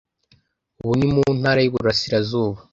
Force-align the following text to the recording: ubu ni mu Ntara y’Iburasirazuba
ubu 0.81 0.93
ni 0.99 1.07
mu 1.15 1.23
Ntara 1.39 1.59
y’Iburasirazuba 1.61 2.59